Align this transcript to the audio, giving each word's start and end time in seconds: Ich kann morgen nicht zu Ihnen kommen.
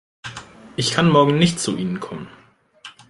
Ich 0.77 0.93
kann 0.93 1.09
morgen 1.11 1.37
nicht 1.37 1.59
zu 1.59 1.77
Ihnen 1.77 1.99
kommen. 1.99 2.27